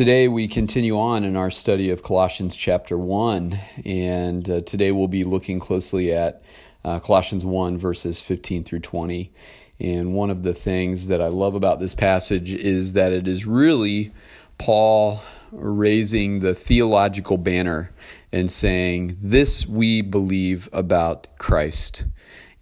[0.00, 5.08] Today we continue on in our study of Colossians chapter 1, and uh, today we'll
[5.08, 6.42] be looking closely at
[6.86, 9.30] uh, Colossians 1, verses 15 through 20.
[9.78, 13.44] And one of the things that I love about this passage is that it is
[13.44, 14.10] really
[14.56, 15.22] Paul
[15.52, 17.92] raising the theological banner
[18.32, 22.06] and saying, This we believe about Christ.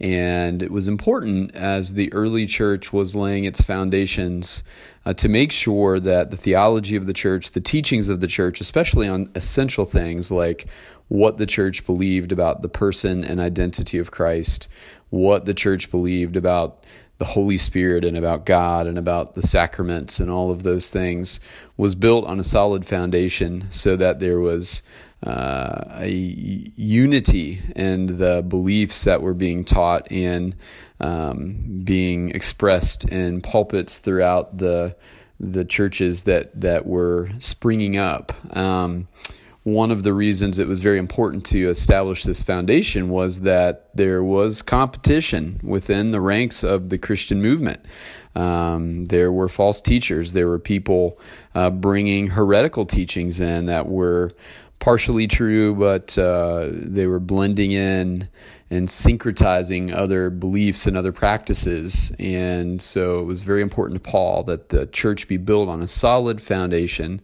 [0.00, 4.62] And it was important as the early church was laying its foundations
[5.04, 8.60] uh, to make sure that the theology of the church, the teachings of the church,
[8.60, 10.66] especially on essential things like
[11.08, 14.68] what the church believed about the person and identity of Christ,
[15.10, 16.84] what the church believed about
[17.16, 21.40] the Holy Spirit and about God and about the sacraments and all of those things,
[21.76, 24.82] was built on a solid foundation so that there was
[25.22, 30.54] uh, a unity in the beliefs that were being taught and
[31.00, 34.96] um, being expressed in pulpits throughout the
[35.40, 38.32] the churches that that were springing up.
[38.56, 39.08] Um,
[39.64, 44.24] one of the reasons it was very important to establish this foundation was that there
[44.24, 47.84] was competition within the ranks of the Christian movement.
[48.34, 50.32] Um, there were false teachers.
[50.32, 51.18] There were people
[51.54, 54.32] uh, bringing heretical teachings in that were
[54.78, 58.28] partially true, but uh, they were blending in
[58.70, 62.12] and syncretizing other beliefs and other practices.
[62.18, 65.88] And so it was very important to Paul that the church be built on a
[65.88, 67.22] solid foundation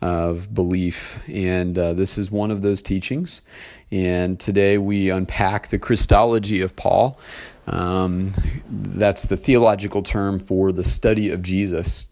[0.00, 1.20] of belief.
[1.28, 3.42] And uh, this is one of those teachings.
[3.90, 7.18] And today we unpack the Christology of Paul.
[7.66, 8.32] Um,
[8.68, 12.08] that's the theological term for the study of Jesus.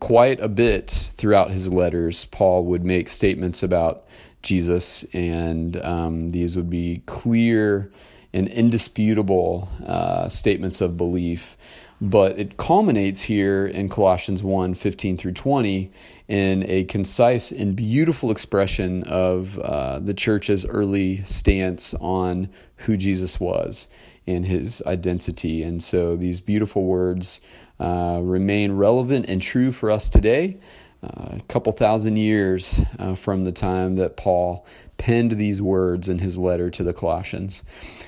[0.00, 4.04] Quite a bit throughout his letters, Paul would make statements about
[4.42, 7.92] Jesus, and um, these would be clear
[8.32, 11.56] and indisputable uh, statements of belief.
[12.00, 15.90] But it culminates here in Colossians 1 15 through 20
[16.28, 23.38] in a concise and beautiful expression of uh, the church's early stance on who Jesus
[23.38, 23.88] was
[24.26, 25.62] and his identity.
[25.62, 27.40] And so these beautiful words
[27.78, 30.58] uh, remain relevant and true for us today
[31.04, 34.66] a couple thousand years uh, from the time that Paul
[34.96, 37.62] penned these words in his letter to the Colossians.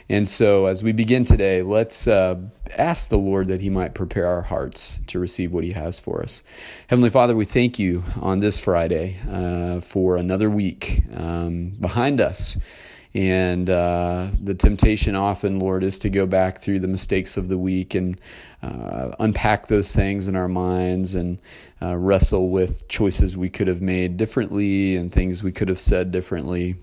[0.08, 2.36] And so, as we begin today, let's uh,
[2.76, 6.22] ask the Lord that He might prepare our hearts to receive what He has for
[6.22, 6.42] us.
[6.86, 12.56] Heavenly Father, we thank you on this Friday uh, for another week um, behind us.
[13.16, 17.56] And uh, the temptation often, Lord, is to go back through the mistakes of the
[17.56, 18.20] week and
[18.62, 21.40] uh, unpack those things in our minds and
[21.80, 26.12] uh, wrestle with choices we could have made differently and things we could have said
[26.12, 26.76] differently.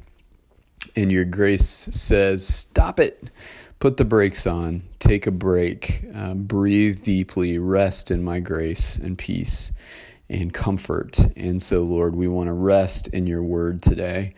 [0.96, 3.30] And your grace says, stop it.
[3.78, 9.20] Put the brakes on, take a break, uh, breathe deeply, rest in my grace and
[9.20, 9.72] peace
[10.30, 11.20] and comfort.
[11.36, 14.34] And so, Lord, we want to rest in your word today.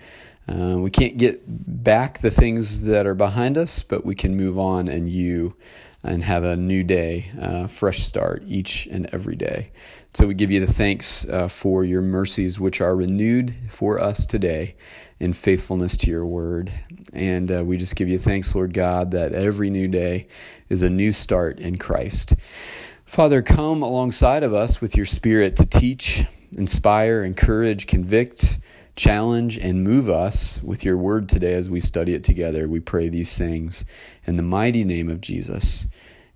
[0.48, 4.60] Uh, we can't get back the things that are behind us, but we can move
[4.60, 5.56] on and you
[6.04, 9.72] and have a new day, uh, fresh start each and every day.
[10.14, 14.26] So we give you the thanks uh, for your mercies, which are renewed for us
[14.26, 14.76] today
[15.20, 16.72] in faithfulness to your word.
[17.12, 20.28] And uh, we just give you thanks, Lord God, that every new day
[20.70, 22.36] is a new start in Christ.
[23.04, 26.26] Father, come alongside of us with your spirit to teach,
[26.58, 28.60] inspire, encourage, convict
[28.96, 32.68] challenge and move us with your word today as we study it together.
[32.68, 33.86] We pray these things
[34.26, 35.88] in the mighty name of Jesus.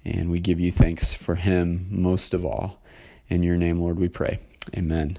[0.04, 2.82] And we give you thanks for him most of all.
[3.30, 4.40] In your name, Lord, we pray.
[4.76, 5.18] Amen.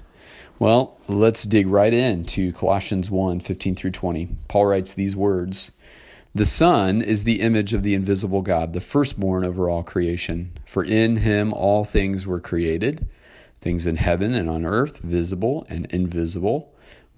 [0.59, 4.29] Well, let's dig right into Colossians 1 15 through 20.
[4.47, 5.71] Paul writes these words
[6.35, 10.51] The Son is the image of the invisible God, the firstborn over all creation.
[10.67, 13.07] For in him all things were created,
[13.59, 16.70] things in heaven and on earth, visible and invisible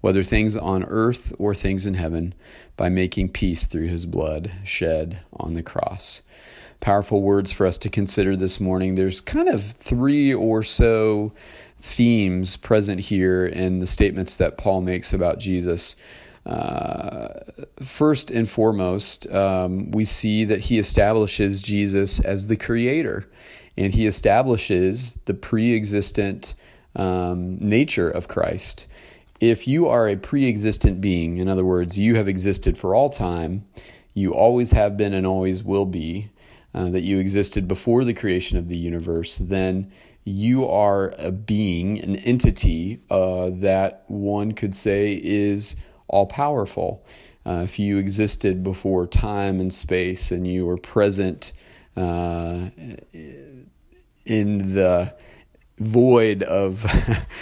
[0.00, 2.34] whether things on earth or things in heaven,
[2.76, 6.22] by making peace through his blood shed on the cross.
[6.80, 8.94] Powerful words for us to consider this morning.
[8.94, 11.32] There's kind of three or so
[11.78, 15.94] themes present here in the statements that Paul makes about Jesus.
[16.46, 17.40] Uh,
[17.82, 23.30] first and foremost, um, we see that he establishes Jesus as the creator,
[23.76, 26.54] and he establishes the pre existent
[26.96, 28.86] um, nature of Christ
[29.40, 33.08] if you are a pre existent being, in other words, you have existed for all
[33.08, 33.64] time,
[34.14, 36.30] you always have been and always will be,
[36.74, 39.90] uh, that you existed before the creation of the universe, then
[40.24, 45.74] you are a being, an entity uh, that one could say is
[46.06, 47.04] all powerful.
[47.46, 51.52] Uh, if you existed before time and space and you were present
[51.96, 52.68] uh,
[54.26, 55.14] in the
[55.80, 56.86] void of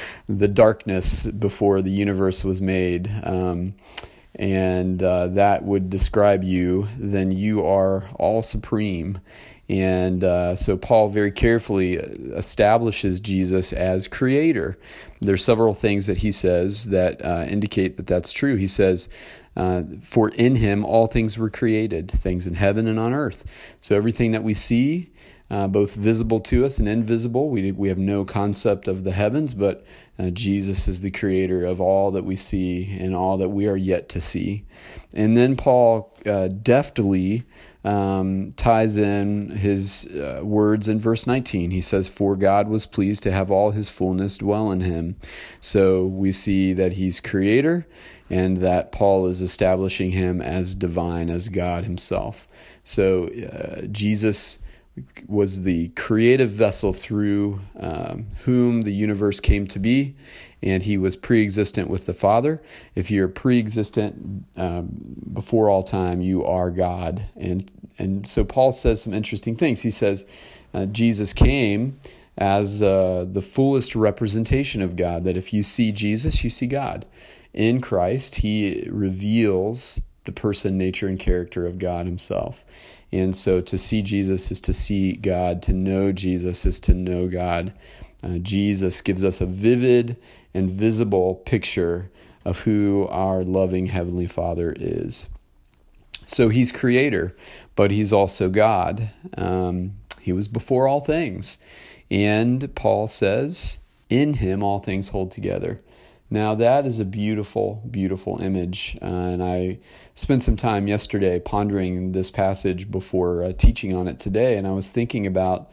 [0.29, 3.75] the darkness before the universe was made, um,
[4.37, 9.19] and uh, that would describe you, then you are all supreme.
[9.69, 14.79] And uh, so Paul very carefully establishes Jesus as creator.
[15.21, 18.57] There are several things that he says that uh, indicate that that's true.
[18.57, 19.11] He says,
[19.57, 23.45] uh, For in him all things were created, things in heaven and on earth.
[23.81, 25.11] So everything that we see,
[25.51, 29.55] uh, both visible to us and invisible, we, we have no concept of the heavens,
[29.55, 29.85] but
[30.19, 33.77] uh, Jesus is the creator of all that we see and all that we are
[33.77, 34.67] yet to see.
[35.15, 37.45] And then Paul uh, deftly
[37.85, 41.71] um, ties in his uh, words in verse 19.
[41.71, 45.17] He says, For God was pleased to have all his fullness dwell in him.
[45.61, 47.87] So we see that he's creator
[48.29, 52.47] and that Paul is establishing him as divine, as God himself.
[52.85, 54.59] So uh, Jesus
[55.27, 60.15] was the creative vessel through um, whom the universe came to be,
[60.63, 62.63] and he was pre existent with the Father.
[62.95, 64.89] If you're pre existent um,
[65.33, 67.27] before all time, you are God.
[67.37, 69.83] And, and so Paul says some interesting things.
[69.83, 70.25] He says,
[70.75, 71.99] uh, Jesus came
[72.37, 77.05] as uh, the fullest representation of God, that if you see Jesus, you see God.
[77.53, 82.65] In Christ, he reveals the person, nature, and character of God himself.
[83.11, 87.29] And so to see Jesus is to see God, to know Jesus is to know
[87.29, 87.73] God.
[88.23, 90.17] Uh, Jesus gives us a vivid
[90.53, 92.11] and visible picture
[92.45, 95.29] of who our loving Heavenly Father is.
[96.27, 97.37] So he's creator,
[97.77, 99.11] but he's also God.
[99.37, 101.59] Um, he was before all things.
[102.11, 103.79] And Paul says,
[104.11, 105.81] in him all things hold together.
[106.31, 108.99] Now, that is a beautiful, beautiful image.
[109.01, 109.79] Uh, and I
[110.15, 114.57] spent some time yesterday pondering this passage before uh, teaching on it today.
[114.57, 115.71] And I was thinking about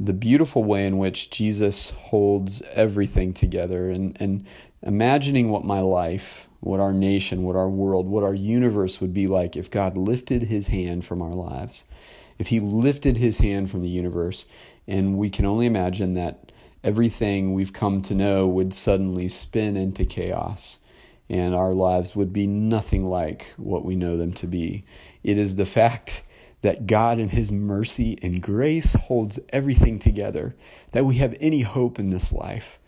[0.00, 4.46] the beautiful way in which Jesus holds everything together and, and
[4.82, 9.26] imagining what my life, what our nation, what our world, what our universe would be
[9.26, 11.84] like if God lifted his hand from our lives.
[12.38, 14.46] If he lifted his hand from the universe.
[14.86, 16.50] And we can only imagine that
[16.82, 20.78] everything we've come to know would suddenly spin into chaos
[21.30, 24.84] and our lives would be nothing like what we know them to be.
[25.22, 26.22] It is the fact
[26.62, 30.56] that God in his mercy and grace holds everything together,
[30.92, 32.78] that we have any hope in this life.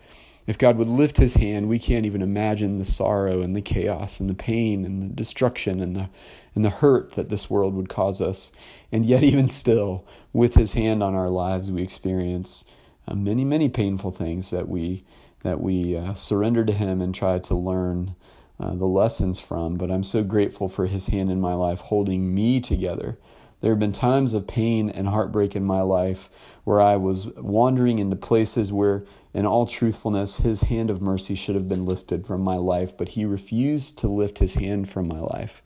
[0.47, 4.19] If God would lift his hand, we can't even imagine the sorrow and the chaos
[4.19, 6.09] and the pain and the destruction and the
[6.53, 8.51] and the hurt that this world would cause us.
[8.91, 12.65] And yet even still, with his hand on our lives, we experience
[13.07, 15.03] uh, many, many painful things that we
[15.43, 18.15] that we uh, surrender to Him and try to learn
[18.59, 19.75] uh, the lessons from.
[19.75, 23.17] But I'm so grateful for His hand in my life holding me together.
[23.61, 26.29] There have been times of pain and heartbreak in my life
[26.63, 29.03] where I was wandering into places where,
[29.33, 33.09] in all truthfulness, His hand of mercy should have been lifted from my life, but
[33.09, 35.63] He refused to lift His hand from my life.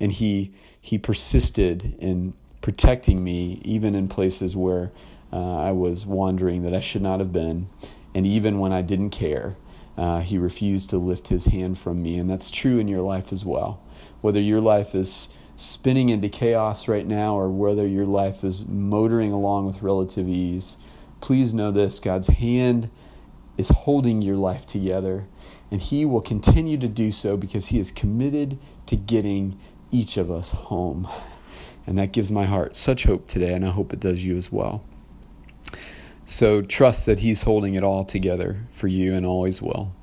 [0.00, 4.90] And He, he persisted in protecting me, even in places where
[5.32, 7.68] uh, I was wandering that I should not have been.
[8.14, 9.56] And even when I didn't care,
[9.96, 12.18] uh, he refused to lift his hand from me.
[12.18, 13.82] And that's true in your life as well.
[14.20, 19.32] Whether your life is spinning into chaos right now or whether your life is motoring
[19.32, 20.76] along with relative ease,
[21.20, 22.90] please know this God's hand
[23.56, 25.26] is holding your life together.
[25.70, 29.58] And he will continue to do so because he is committed to getting
[29.90, 31.08] each of us home.
[31.86, 34.50] And that gives my heart such hope today, and I hope it does you as
[34.50, 34.82] well.
[36.26, 39.94] So trust that He's holding it all together for you and always will.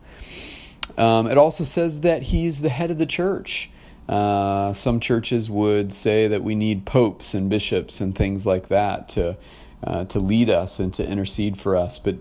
[0.97, 3.71] Um, it also says that He is the head of the church.
[4.07, 9.07] Uh, some churches would say that we need popes and bishops and things like that
[9.09, 9.37] to
[9.83, 11.97] uh, to lead us and to intercede for us.
[11.97, 12.17] But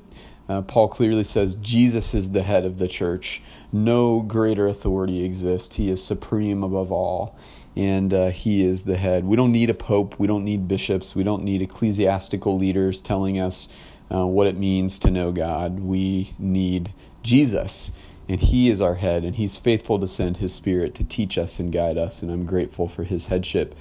[0.49, 3.43] uh, Paul clearly says Jesus is the head of the church.
[3.73, 5.77] No greater authority exists.
[5.77, 7.37] He is supreme above all,
[7.77, 9.25] and uh, he is the head.
[9.25, 10.19] We don't need a pope.
[10.19, 11.15] We don't need bishops.
[11.15, 13.69] We don't need ecclesiastical leaders telling us
[14.13, 15.81] uh, what it means to know God.
[15.81, 17.93] We need Jesus,
[18.29, 21.59] and He is our head, and He's faithful to send His Spirit to teach us
[21.59, 23.75] and guide us, and I'm grateful for His headship.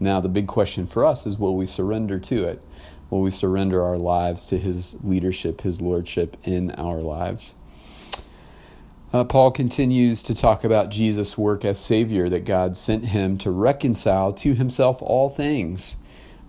[0.00, 2.62] Now, the big question for us is will we surrender to it?
[3.10, 7.54] Will we surrender our lives to His leadership, His lordship in our lives?
[9.16, 13.50] Uh, Paul continues to talk about Jesus' work as Savior, that God sent him to
[13.50, 15.96] reconcile to himself all things,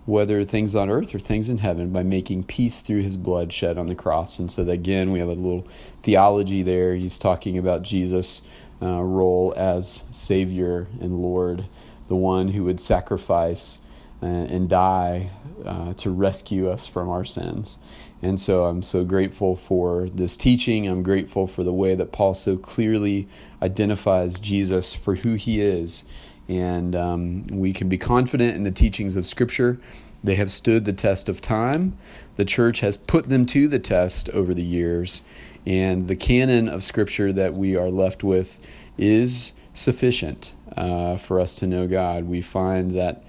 [0.04, 3.78] whether things on earth or things in heaven, by making peace through his blood shed
[3.78, 4.38] on the cross.
[4.38, 5.66] And so, again, we have a little
[6.02, 6.94] theology there.
[6.94, 8.42] He's talking about Jesus'
[8.82, 11.64] uh, role as Savior and Lord,
[12.08, 13.78] the one who would sacrifice
[14.22, 15.30] uh, and die
[15.64, 17.78] uh, to rescue us from our sins.
[18.20, 20.88] And so I'm so grateful for this teaching.
[20.88, 23.28] I'm grateful for the way that Paul so clearly
[23.62, 26.04] identifies Jesus for who he is.
[26.48, 29.78] And um, we can be confident in the teachings of Scripture.
[30.24, 31.96] They have stood the test of time.
[32.36, 35.22] The church has put them to the test over the years.
[35.66, 38.58] And the canon of Scripture that we are left with
[38.96, 42.24] is sufficient uh, for us to know God.
[42.24, 43.22] We find that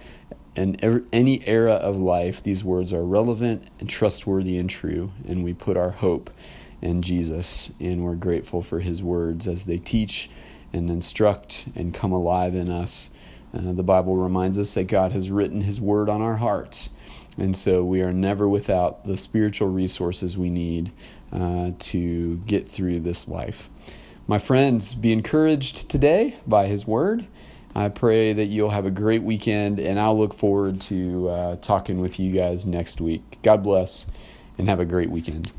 [0.55, 5.53] in any era of life, these words are relevant and trustworthy and true, and we
[5.53, 6.29] put our hope
[6.81, 10.29] in Jesus, and we're grateful for his words as they teach
[10.73, 13.11] and instruct and come alive in us.
[13.53, 16.91] Uh, the Bible reminds us that God has written his word on our hearts,
[17.37, 20.91] and so we are never without the spiritual resources we need
[21.31, 23.69] uh, to get through this life.
[24.27, 27.27] My friends, be encouraged today by his word.
[27.75, 31.99] I pray that you'll have a great weekend, and I'll look forward to uh, talking
[31.99, 33.37] with you guys next week.
[33.43, 34.07] God bless,
[34.57, 35.51] and have a great weekend.